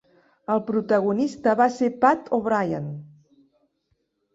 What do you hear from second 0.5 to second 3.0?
El protagonista va ser Pat O'Brien.